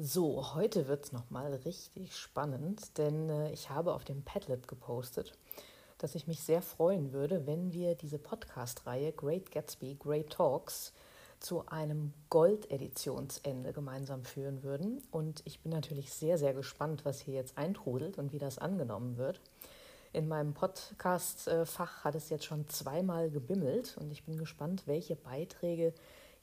[0.00, 5.32] So, heute wird es nochmal richtig spannend, denn äh, ich habe auf dem Padlet gepostet,
[5.98, 10.92] dass ich mich sehr freuen würde, wenn wir diese Podcast-Reihe Great Gatsby, Great Talks
[11.40, 15.02] zu einem Gold-Editionsende gemeinsam führen würden.
[15.10, 19.16] Und ich bin natürlich sehr, sehr gespannt, was hier jetzt eintrudelt und wie das angenommen
[19.16, 19.40] wird.
[20.12, 25.92] In meinem Podcast-Fach hat es jetzt schon zweimal gebimmelt und ich bin gespannt, welche Beiträge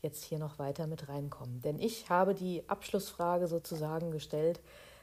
[0.05, 1.61] jetzt hier noch weiter mit reinkommen.
[1.61, 4.61] Denn ich habe die Abschlussfrage sozusagen gestellt,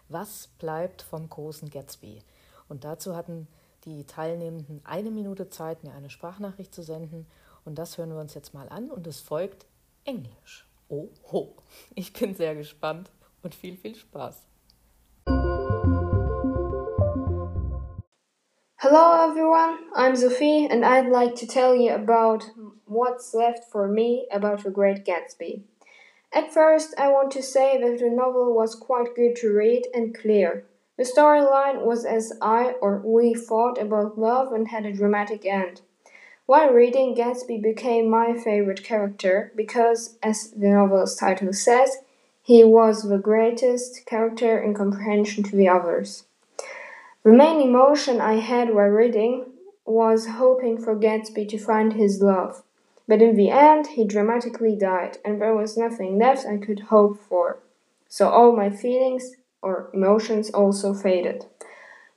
[0.08, 2.22] was bleibt vom großen Gatsby?
[2.68, 3.48] Und dazu hatten
[3.84, 7.26] die Teilnehmenden eine Minute Zeit, mir eine Sprachnachricht zu senden.
[7.64, 8.90] Und das hören wir uns jetzt mal an.
[8.90, 9.66] Und es folgt
[10.04, 10.66] Englisch.
[10.88, 11.08] Oh.
[11.94, 13.10] Ich bin sehr gespannt
[13.42, 14.42] und viel, viel Spaß.
[18.76, 22.44] Hello everyone, I'm Sophie and I'd like to tell you about
[22.92, 25.62] what's left for me about The Great Gatsby.
[26.32, 30.16] At first, I want to say that the novel was quite good to read and
[30.16, 30.64] clear.
[30.96, 35.82] The storyline was as I or we thought about love and had a dramatic end.
[36.46, 41.98] While reading, Gatsby became my favorite character because, as the novel's title says,
[42.42, 46.24] he was the greatest character in comprehension to the others.
[47.22, 49.46] The main emotion I had while reading
[49.84, 52.62] was hoping for Gatsby to find his love.
[53.08, 57.18] But in the end, he dramatically died, and there was nothing left I could hope
[57.18, 57.58] for.
[58.08, 61.46] So all my feelings or emotions also faded.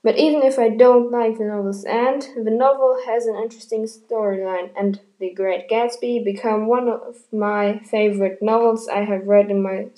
[0.06, 4.70] But even if I don't like the novel's end, the novel has an interesting storyline,
[4.76, 9.88] and The Great Gatsby became one of my favorite novels I have read in my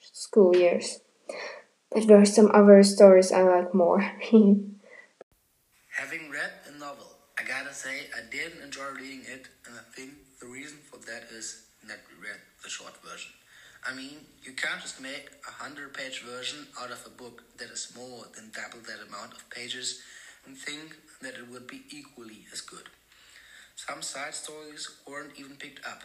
[0.00, 1.00] school years.
[1.90, 4.00] But there are some other stories I like more.
[4.30, 4.70] Having
[6.30, 7.06] read the novel,
[7.38, 11.24] I gotta say I didn't enjoy reading it, and I think the reason for that
[11.30, 13.32] is that we read the short version.
[13.86, 17.70] I mean, you can't just make a hundred page version out of a book that
[17.70, 20.00] is more than double that amount of pages
[20.46, 22.88] and think that it would be equally as good.
[23.76, 26.02] Some side stories weren't even picked up,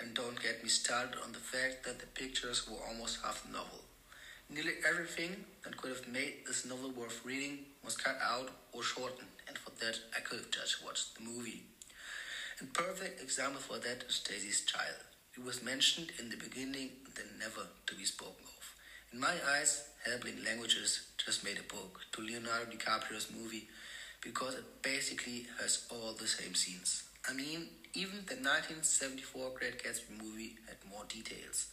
[0.00, 3.52] and don't get me started on the fact that the pictures were almost half the
[3.52, 3.80] novel.
[4.48, 9.34] Nearly everything that could have made this novel worth reading was cut out or shortened,
[9.46, 11.62] and for that I could have just watched the movie.
[12.62, 15.00] A perfect example for that is Daisy's Child.
[15.34, 18.74] It was mentioned in the beginning, then never to be spoken of.
[19.14, 23.66] In my eyes, Helbling Languages just made a book to Leonardo DiCaprio's movie
[24.20, 27.04] because it basically has all the same scenes.
[27.26, 31.68] I mean, even the 1974 Great Gatsby movie had more details.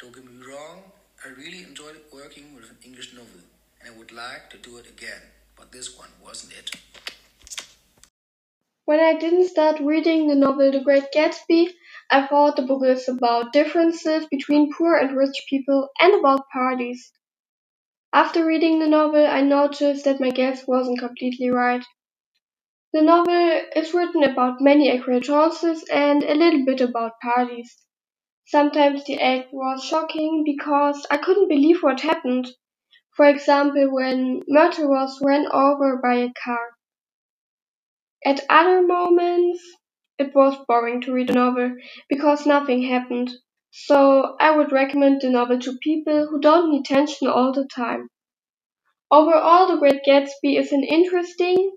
[0.00, 0.82] Don't get me wrong,
[1.24, 3.46] I really enjoyed working with an English novel,
[3.80, 5.22] and I would like to do it again,
[5.56, 6.73] but this one wasn't it.
[8.86, 11.74] When I didn't start reading the novel The Great Gatsby,
[12.10, 17.12] I thought the book is about differences between poor and rich people and about parties.
[18.14, 21.84] After reading the novel, I noticed that my guess wasn't completely right.
[22.94, 27.76] The novel is written about many acquaintances and a little bit about parties.
[28.46, 32.48] Sometimes the act was shocking because I couldn't believe what happened.
[33.16, 36.70] For example, when Myrtle was run over by a car.
[38.24, 39.62] At other moments,
[40.18, 41.76] it was boring to read a novel
[42.08, 43.30] because nothing happened.
[43.70, 48.08] So I would recommend the novel to people who don't need tension all the time.
[49.10, 51.76] Overall, The Great Gatsby is an interesting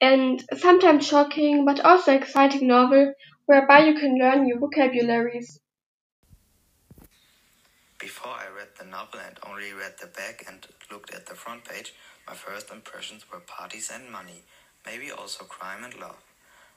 [0.00, 3.14] and sometimes shocking but also exciting novel
[3.46, 5.60] whereby you can learn new vocabularies.
[7.98, 11.64] Before I read the novel and only read the back and looked at the front
[11.64, 11.94] page,
[12.26, 14.44] my first impressions were parties and money,
[14.86, 16.22] maybe also crime and love.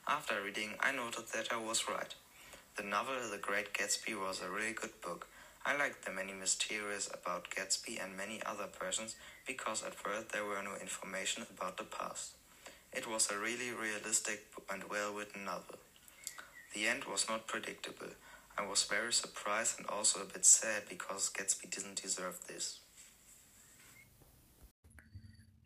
[0.06, 2.14] After reading, I noted that I was right.
[2.76, 5.26] The novel The Great Gatsby was a really good book.
[5.66, 10.44] I liked the many mysteries about Gatsby and many other persons because at first there
[10.44, 12.32] were no information about the past.
[12.92, 15.78] It was a really realistic and well written novel.
[16.74, 18.14] The end was not predictable.
[18.56, 22.78] I was very surprised and also a bit sad because Gatsby didn't deserve this.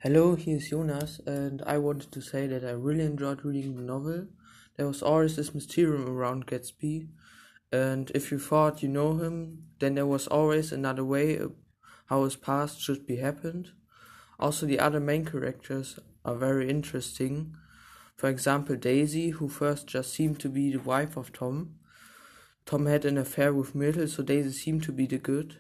[0.03, 4.27] Hello, here's Jonas, and I wanted to say that I really enjoyed reading the novel.
[4.77, 7.07] There was always this mysterium around Gatsby,
[7.71, 11.39] and if you thought you know him, then there was always another way
[12.07, 13.71] how his past should be happened.
[14.41, 17.55] Also, the other main characters are very interesting.
[18.17, 21.77] For example, Daisy, who first just seemed to be the wife of Tom,
[22.67, 25.59] Tom had an affair with Myrtle, so Daisy seemed to be the good.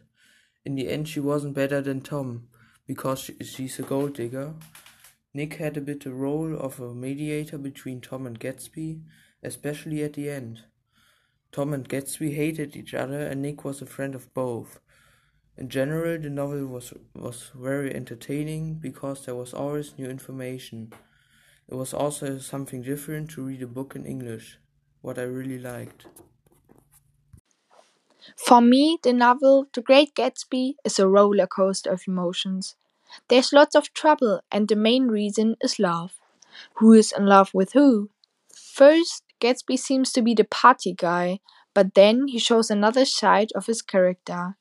[0.65, 2.49] In the end, she wasn't better than Tom,
[2.87, 4.55] because she, she's a gold digger.
[5.34, 9.00] Nick had a bit the role of a mediator between Tom and Gatsby,
[9.43, 10.64] especially at the end.
[11.52, 14.81] Tom and Gatsby hated each other, and Nick was a friend of both.
[15.56, 20.93] In general, the novel was was very entertaining because there was always new information.
[21.69, 24.58] It was also something different to read a book in English,
[25.02, 26.06] what I really liked.
[28.37, 32.77] For me, the novel The Great Gatsby is a roller coaster of emotions.
[33.29, 36.13] There's lots of trouble, and the main reason is love.
[36.75, 38.11] Who is in love with who?
[38.55, 41.41] First, Gatsby seems to be the party guy,
[41.75, 44.57] but then he shows another side of his character.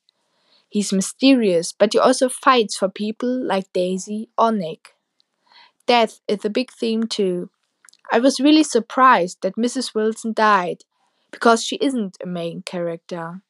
[0.70, 4.96] He's mysterious, but he also fights for people like Daisy or Nick.
[5.86, 7.52] Death is a big theme too.
[8.12, 9.96] I was really surprised that Mrs.
[9.96, 10.86] Wilson died,
[11.32, 13.42] because she isn't a main character.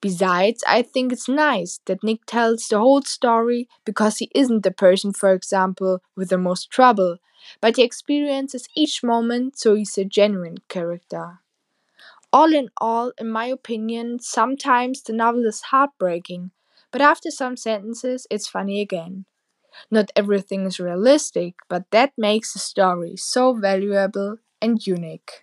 [0.00, 4.70] Besides, I think it's nice that Nick tells the whole story because he isn't the
[4.70, 7.18] person, for example, with the most trouble,
[7.60, 11.40] but he experiences each moment, so he's a genuine character.
[12.32, 16.52] All in all, in my opinion, sometimes the novel is heartbreaking,
[16.92, 19.24] but after some sentences, it's funny again.
[19.90, 25.42] Not everything is realistic, but that makes the story so valuable and unique.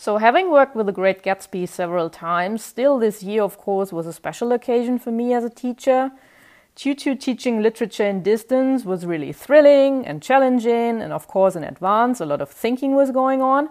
[0.00, 4.06] So, having worked with The Great Gatsby several times, still this year, of course, was
[4.06, 6.10] a special occasion for me as a teacher.
[6.76, 12.18] To teaching literature in distance was really thrilling and challenging, and of course, in advance,
[12.18, 13.68] a lot of thinking was going on.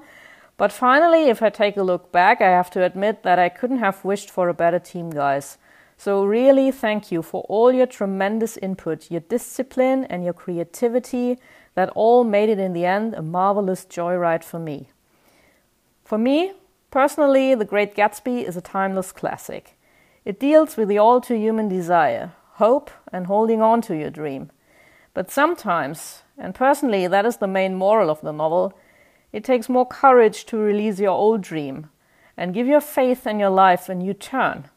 [0.55, 3.79] But finally, if I take a look back, I have to admit that I couldn't
[3.79, 5.57] have wished for a better team, guys.
[5.97, 11.39] So, really, thank you for all your tremendous input, your discipline, and your creativity
[11.73, 14.89] that all made it in the end a marvelous joyride for me.
[16.09, 16.53] For me,
[16.89, 19.77] personally, The Great Gatsby is a timeless classic.
[20.25, 24.49] It deals with the all too human desire, hope, and holding on to your dream.
[25.13, 28.73] But sometimes, and personally that is the main moral of the novel,
[29.31, 31.91] it takes more courage to release your old dream
[32.35, 34.67] and give your faith and your life a new turn.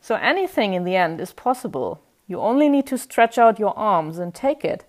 [0.00, 2.00] So anything in the end is possible.
[2.28, 4.84] You only need to stretch out your arms and take it.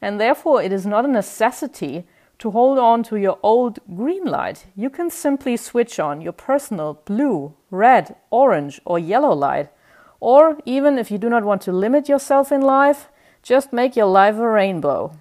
[0.00, 2.06] And therefore, it is not a necessity
[2.38, 7.00] to hold on to your old green light, you can simply switch on your personal
[7.04, 9.70] blue, red, orange, or yellow light.
[10.20, 13.08] Or even if you do not want to limit yourself in life,
[13.42, 15.12] just make your life a rainbow.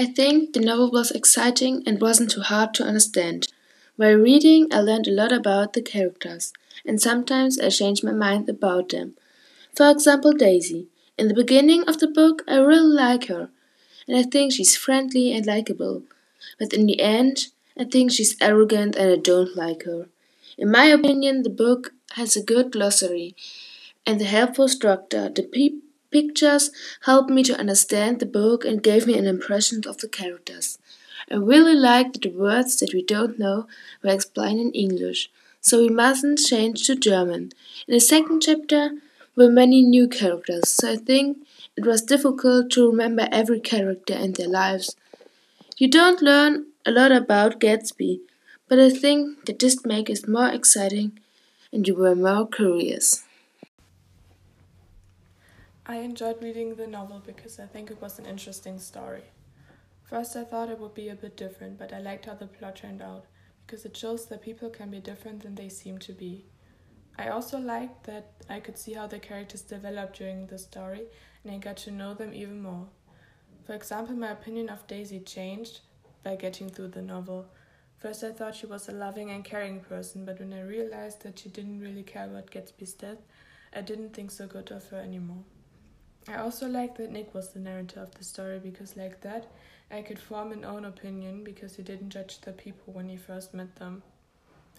[0.00, 3.48] I think the novel was exciting and wasn't too hard to understand.
[3.96, 6.52] While reading, I learned a lot about the characters,
[6.86, 9.16] and sometimes I changed my mind about them.
[9.74, 10.86] For example, Daisy.
[11.16, 13.50] In the beginning of the book, I really like her,
[14.08, 16.02] and I think she's friendly and likable.
[16.58, 20.08] But in the end, I think she's arrogant and I don't like her.
[20.56, 23.36] In my opinion, the book has a good glossary
[24.06, 25.28] and a helpful structure.
[25.28, 26.70] The pe- pictures
[27.02, 30.78] helped me to understand the book and gave me an impression of the characters.
[31.30, 33.66] I really liked that the words that we don't know
[34.02, 37.52] were explained in English, so we mustn't change to German.
[37.86, 38.92] In the second chapter
[39.38, 41.38] were many new characters, so I think
[41.76, 44.96] it was difficult to remember every character and their lives.
[45.76, 48.20] You don't learn a lot about Gatsby,
[48.68, 51.20] but I think that this makes it more exciting
[51.72, 53.22] and you were more curious.
[55.86, 59.22] I enjoyed reading the novel because I think it was an interesting story.
[60.02, 62.76] First, I thought it would be a bit different, but I liked how the plot
[62.76, 63.24] turned out
[63.64, 66.44] because it shows that people can be different than they seem to be.
[67.18, 71.02] I also liked that I could see how the characters developed during the story
[71.42, 72.86] and I got to know them even more.
[73.66, 75.80] For example, my opinion of Daisy changed
[76.22, 77.46] by getting through the novel.
[77.98, 81.40] First, I thought she was a loving and caring person, but when I realized that
[81.40, 83.18] she didn't really care about Gatsby's death,
[83.74, 85.42] I didn't think so good of her anymore.
[86.28, 89.50] I also liked that Nick was the narrator of the story because, like that,
[89.90, 93.54] I could form an own opinion because he didn't judge the people when he first
[93.54, 94.02] met them.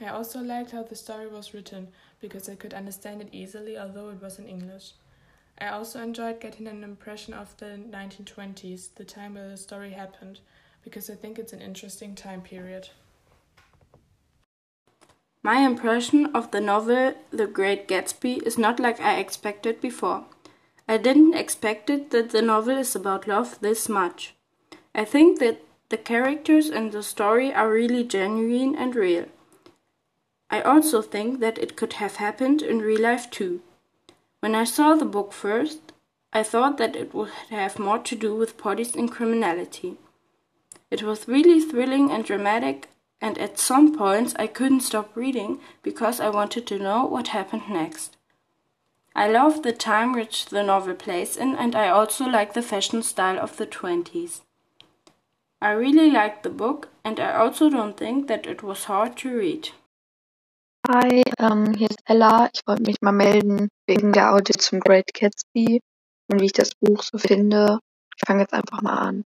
[0.02, 1.90] I also liked how the story was written
[2.22, 4.94] because I could understand it easily, although it was in English.
[5.60, 10.40] I also enjoyed getting an impression of the 1920s, the time where the story happened,
[10.84, 12.90] because I think it's an interesting time period.
[15.44, 20.26] My impression of the novel The Great Gatsby is not like I expected before.
[20.88, 24.34] I didn't expect it that the novel is about love this much.
[24.96, 29.26] I think that the characters and the story are really genuine and real.
[30.52, 33.62] I also think that it could have happened in real life too.
[34.40, 35.80] When I saw the book first,
[36.34, 39.98] I thought that it would have more to do with parties and criminality.
[40.90, 42.90] It was really thrilling and dramatic,
[43.22, 47.70] and at some points I couldn't stop reading because I wanted to know what happened
[47.70, 48.18] next.
[49.16, 53.04] I love the time which the novel plays in, and I also like the fashion
[53.04, 54.42] style of the 20s.
[55.62, 59.36] I really liked the book, and I also don't think that it was hard to
[59.36, 59.70] read.
[60.92, 62.50] Hi, ähm, hier ist Ella.
[62.52, 65.82] Ich wollte mich mal melden wegen der Audit zum Great Gatsby
[66.32, 67.78] und wie ich das Buch so finde.
[68.18, 69.24] Ich fange jetzt einfach mal an.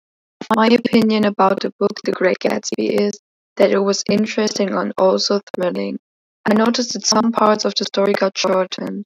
[0.55, 3.19] My opinion about the book The Great Gatsby is
[3.57, 5.97] that it was interesting and also thrilling.
[6.49, 9.03] I noticed that some parts of the story got shortened.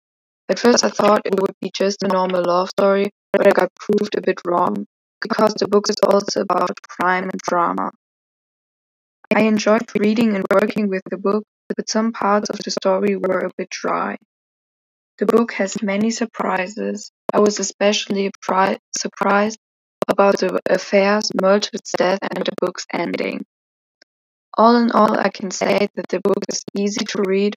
[0.51, 3.75] At first I thought it would be just a normal love story, but I got
[3.77, 4.85] proved a bit wrong,
[5.23, 7.93] because the book is also about crime and drama.
[9.35, 13.41] I enjoyed reading and working with the book, but some parts of the story were
[13.41, 14.17] a bit dry.
[15.19, 17.13] The book has many surprises.
[17.33, 18.31] I was especially
[18.97, 19.59] surprised
[20.09, 23.45] about the affair's Mildred's death and the book's ending.
[24.59, 27.57] All in all, I can say that the book is easy to read,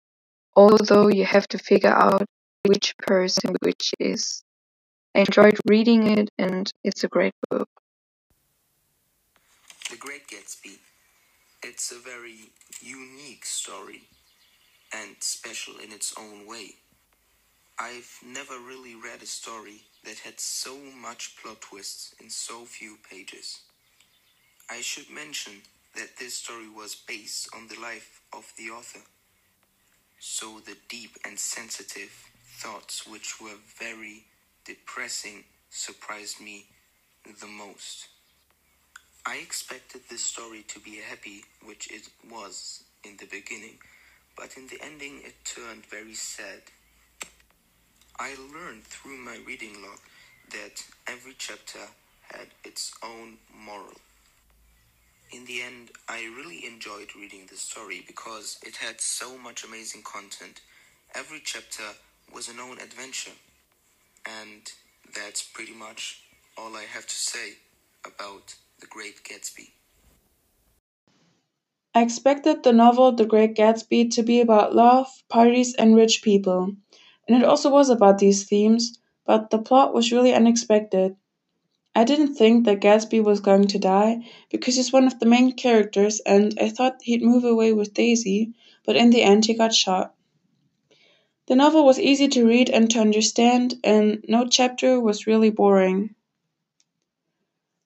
[0.55, 2.25] although you have to figure out
[2.65, 4.43] which person which is.
[5.15, 7.69] I enjoyed reading it, and it's a great book.
[9.89, 10.77] The Great Gatsby.
[11.67, 14.03] It's a very unique story
[14.93, 16.75] and special in its own way.
[17.79, 22.97] I've never really read a story that had so much plot twists in so few
[23.09, 23.61] pages.
[24.69, 25.53] I should mention
[25.95, 29.01] that this story was based on the life of the author.
[30.19, 32.13] So the deep and sensitive
[32.59, 34.25] thoughts, which were very
[34.65, 36.67] depressing, surprised me
[37.41, 38.09] the most.
[39.25, 43.77] I expected this story to be happy, which it was in the beginning,
[44.37, 46.61] but in the ending it turned very sad
[48.17, 49.99] I learned through my reading log
[50.51, 51.79] that every chapter
[52.31, 53.99] had its own moral.
[55.31, 60.03] In the end, I really enjoyed reading the story because it had so much amazing
[60.03, 60.61] content.
[61.13, 61.83] Every chapter
[62.33, 63.35] was an own adventure.
[64.25, 64.71] And
[65.13, 66.21] that's pretty much
[66.57, 67.55] all I have to say
[68.05, 68.55] about
[68.85, 69.71] The Great Gatsby.
[71.95, 76.75] I expected the novel The Great Gatsby to be about love, parties, and rich people
[77.27, 81.15] and it also was about these themes, but the plot was really unexpected.
[81.95, 84.19] I didn't think that Gatsby was going to die
[84.51, 88.53] because he's one of the main characters, and I thought he'd move away with Daisy,
[88.85, 90.13] but in the end he got shot.
[91.47, 96.13] The novel was easy to read and to understand, and no chapter was really boring.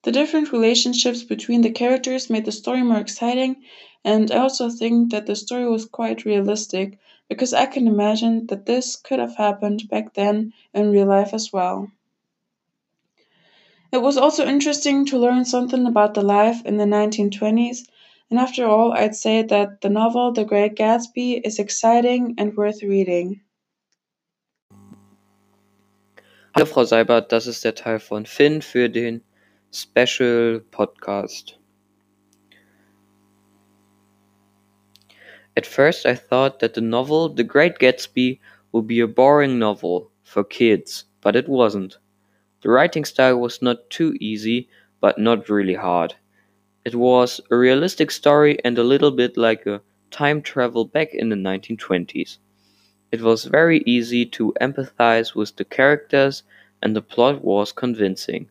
[0.03, 3.57] The different relationships between the characters made the story more exciting,
[4.05, 8.65] and I also think that the story was quite realistic because I can imagine that
[8.65, 11.91] this could have happened back then in real life as well.
[13.91, 17.79] It was also interesting to learn something about the life in the 1920s,
[18.29, 22.83] and after all, I'd say that the novel The Great Gatsby is exciting and worth
[22.83, 23.41] reading.
[26.55, 29.23] Hallo Frau Seibert, das ist der Teil von Finn für den
[29.71, 31.53] Special Podcast.
[35.55, 38.39] At first I thought that the novel The Great Gatsby
[38.71, 41.99] would be a boring novel for kids, but it wasn't.
[42.61, 44.69] The writing style was not too easy,
[45.01, 46.15] but not really hard.
[46.85, 51.29] It was a realistic story and a little bit like a time travel back in
[51.29, 52.39] the 1920s.
[53.11, 56.43] It was very easy to empathize with the characters
[56.81, 58.49] and the plot was convincing.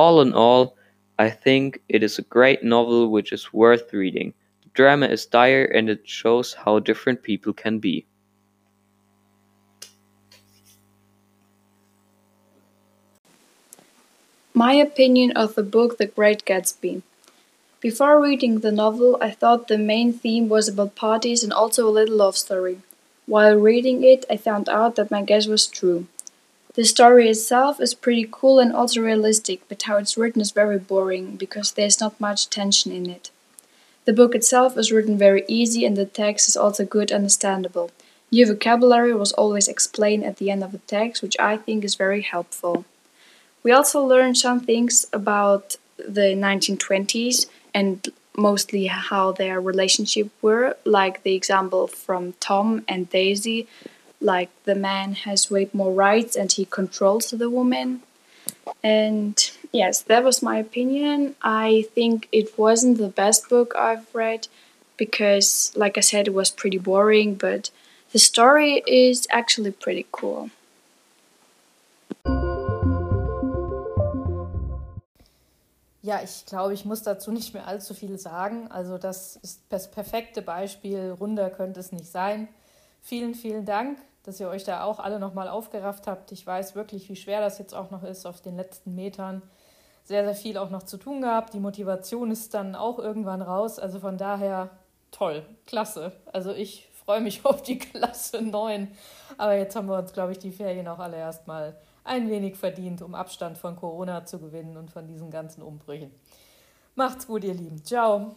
[0.00, 0.78] All in all,
[1.18, 5.66] I think it is a great novel which is worth reading The drama is dire
[5.66, 8.06] and it shows how different people can be.
[14.54, 17.02] My opinion of the book The Great Gatsby.
[17.82, 21.92] Before reading the novel, I thought the main theme was about parties and also a
[21.92, 22.80] little love story.
[23.26, 26.06] While reading it, I found out that my guess was true.
[26.74, 30.78] The story itself is pretty cool and also realistic, but how it's written is very
[30.78, 33.30] boring because there's not much tension in it.
[34.04, 37.90] The book itself is written very easy and the text is also good understandable.
[38.30, 41.96] New vocabulary was always explained at the end of the text, which I think is
[41.96, 42.84] very helpful.
[43.62, 51.24] We also learned some things about the 1920s and mostly how their relationship were, like
[51.24, 53.66] the example from Tom and Daisy,
[54.20, 58.02] like the man has way more rights and he controls the woman.
[58.82, 59.36] And
[59.72, 61.34] yes, that was my opinion.
[61.42, 64.48] I think it wasn't the best book I've read
[64.96, 67.70] because, like I said, it was pretty boring, but
[68.12, 70.50] the story is actually pretty cool.
[76.02, 78.68] Ja, ich glaube, ich muss dazu nicht mehr allzu viel sagen.
[78.70, 81.14] Also das ist das perfekte Beispiel.
[81.20, 82.48] Runder könnte es nicht sein.
[83.02, 86.32] Vielen, vielen Dank dass ihr euch da auch alle nochmal aufgerafft habt.
[86.32, 89.42] Ich weiß wirklich, wie schwer das jetzt auch noch ist auf den letzten Metern.
[90.04, 91.54] Sehr, sehr viel auch noch zu tun gehabt.
[91.54, 93.78] Die Motivation ist dann auch irgendwann raus.
[93.78, 94.70] Also von daher
[95.10, 96.12] toll, klasse.
[96.32, 98.88] Also ich freue mich auf die Klasse 9.
[99.38, 103.02] Aber jetzt haben wir uns, glaube ich, die Ferien auch alle erstmal ein wenig verdient,
[103.02, 106.10] um Abstand von Corona zu gewinnen und von diesen ganzen Umbrüchen.
[106.94, 107.84] Macht's gut, ihr Lieben.
[107.84, 108.34] Ciao.